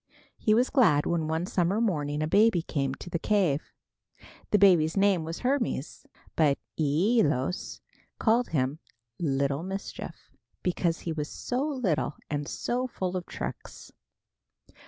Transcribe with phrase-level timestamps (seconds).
[0.35, 3.71] He was glad when one summer morning a baby came to the cave.
[4.49, 7.81] The baby's name was Hermes, but Æolus
[8.17, 8.79] called him
[9.19, 10.31] "Little Mischief,"
[10.63, 13.91] because he was so little and so full of tricks.